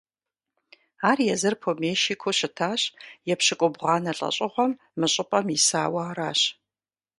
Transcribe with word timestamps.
Ар 1.09 1.19
езыр 1.33 1.55
помещикыу 1.63 2.33
щытащ, 2.37 2.81
епщыкӀубгъуанэ 3.33 4.11
лӀэщӀыгъуэм 4.17 4.71
мы 4.99 5.07
щӀыпӀэм 5.13 5.47
исауэ 5.57 6.01
аращ. 6.09 6.41